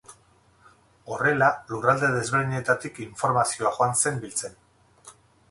Horrela 1.15 1.49
lurralde 1.73 2.09
desberdinetatik 2.15 2.99
informazio 3.05 3.75
joan 3.77 3.95
zen 4.01 4.19
biltzen. 4.27 4.59